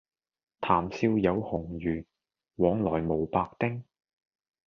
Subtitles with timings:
[0.61, 2.03] 談笑有鴻儒，
[2.55, 3.83] 往來無白丁